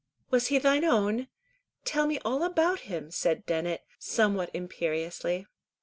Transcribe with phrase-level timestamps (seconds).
[0.31, 1.27] "Was he thine own?
[1.85, 5.45] Tell me all about him," said Dennet, somewhat imperiously.